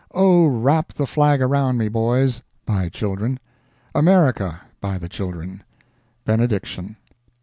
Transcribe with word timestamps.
"O 0.15 0.47
wrap 0.47 0.93
the 0.93 1.05
flag 1.05 1.43
around 1.43 1.77
me, 1.77 1.87
boys," 1.87 2.41
by 2.65 2.89
Children. 2.89 3.39
"America," 3.93 4.59
by 4.79 4.97
the 4.97 5.07
Children. 5.07 5.61
Benediction. 6.25 6.95